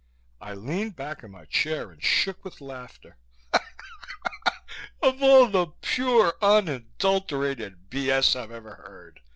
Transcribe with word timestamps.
I 0.41 0.55
leaned 0.55 0.95
back 0.95 1.21
in 1.21 1.29
my 1.29 1.45
chair 1.45 1.91
and 1.91 2.01
shook 2.01 2.43
with 2.43 2.59
laughter. 2.59 3.17
"Of 4.99 5.21
all 5.21 5.47
the 5.47 5.67
pure, 5.79 6.33
unadulterated 6.41 7.87
b.s. 7.91 8.35
I've 8.35 8.49
ever 8.49 8.73
heard! 8.77 9.19